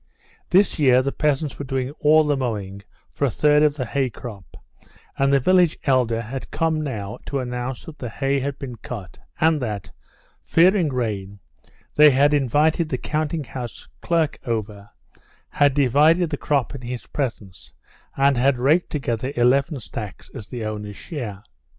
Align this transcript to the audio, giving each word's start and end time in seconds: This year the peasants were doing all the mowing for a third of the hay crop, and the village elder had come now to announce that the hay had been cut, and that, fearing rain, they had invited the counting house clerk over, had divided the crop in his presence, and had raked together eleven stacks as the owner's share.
This 0.49 0.79
year 0.79 1.03
the 1.03 1.11
peasants 1.11 1.59
were 1.59 1.65
doing 1.65 1.91
all 1.99 2.23
the 2.25 2.35
mowing 2.35 2.81
for 3.11 3.25
a 3.25 3.29
third 3.29 3.61
of 3.61 3.75
the 3.75 3.85
hay 3.85 4.09
crop, 4.09 4.57
and 5.15 5.31
the 5.31 5.39
village 5.39 5.77
elder 5.83 6.23
had 6.23 6.49
come 6.49 6.81
now 6.81 7.19
to 7.27 7.37
announce 7.37 7.85
that 7.85 7.99
the 7.99 8.09
hay 8.09 8.39
had 8.39 8.57
been 8.57 8.77
cut, 8.77 9.19
and 9.39 9.61
that, 9.61 9.91
fearing 10.43 10.89
rain, 10.91 11.37
they 11.93 12.09
had 12.09 12.33
invited 12.33 12.89
the 12.89 12.97
counting 12.97 13.43
house 13.43 13.87
clerk 14.01 14.39
over, 14.43 14.89
had 15.49 15.75
divided 15.75 16.31
the 16.31 16.35
crop 16.37 16.73
in 16.73 16.81
his 16.81 17.05
presence, 17.05 17.71
and 18.17 18.37
had 18.37 18.57
raked 18.57 18.89
together 18.89 19.31
eleven 19.35 19.79
stacks 19.79 20.31
as 20.33 20.47
the 20.47 20.65
owner's 20.65 20.97
share. 20.97 21.43